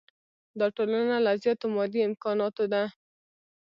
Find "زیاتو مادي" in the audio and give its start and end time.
1.43-2.01